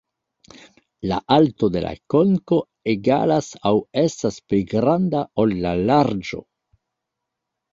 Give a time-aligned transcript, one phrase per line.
[1.11, 2.57] La alto de la konko
[2.93, 6.41] egalas aŭ estas pli granda ol la larĝo.